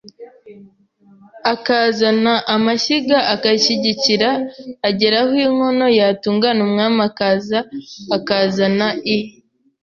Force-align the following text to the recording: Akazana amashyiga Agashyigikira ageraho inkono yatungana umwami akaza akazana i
Akazana 1.53 2.33
amashyiga 2.55 3.17
Agashyigikira 3.33 4.29
ageraho 4.89 5.33
inkono 5.47 5.85
yatungana 5.99 6.59
umwami 6.67 6.99
akaza 7.09 7.59
akazana 8.17 8.87
i 9.15 9.17